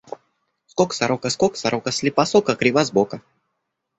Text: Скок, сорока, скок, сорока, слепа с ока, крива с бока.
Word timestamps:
Скок, 0.71 0.95
сорока, 0.99 1.29
скок, 1.35 1.53
сорока, 1.61 1.91
слепа 1.97 2.25
с 2.25 2.33
ока, 2.39 2.55
крива 2.61 2.83
с 2.87 2.91
бока. 2.95 3.21